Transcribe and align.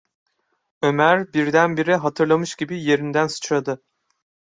Ömer 0.81 1.33
birdenbire 1.33 1.95
hatırlamış 1.95 2.55
gibi 2.55 2.83
yerinden 2.83 3.27
sıçradı: 3.27 3.81